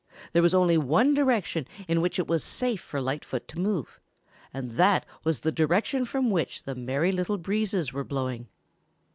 There 0.33 0.41
was 0.41 0.55
only 0.55 0.79
one 0.79 1.13
direction 1.13 1.67
in 1.87 2.01
which 2.01 2.17
it 2.17 2.25
was 2.25 2.43
safe 2.43 2.81
for 2.81 2.99
Lightfoot 2.99 3.47
to 3.49 3.59
move, 3.59 3.99
and 4.51 4.71
that 4.71 5.05
was 5.23 5.41
the 5.41 5.51
direction 5.51 6.05
from 6.05 6.31
which 6.31 6.63
the 6.63 6.73
Merry 6.73 7.11
Little 7.11 7.37
Breezes 7.37 7.93
were 7.93 8.03
blowing. 8.03 8.47